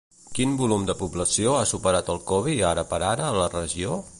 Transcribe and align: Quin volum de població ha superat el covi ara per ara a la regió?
Quin 0.37 0.53
volum 0.61 0.87
de 0.91 0.95
població 1.01 1.53
ha 1.57 1.67
superat 1.73 2.11
el 2.15 2.21
covi 2.33 2.57
ara 2.71 2.89
per 2.95 3.01
ara 3.11 3.29
a 3.31 3.39
la 3.41 3.51
regió? 3.57 4.01